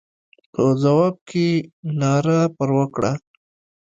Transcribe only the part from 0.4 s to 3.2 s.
په ځواب کې ناره پر وکړه.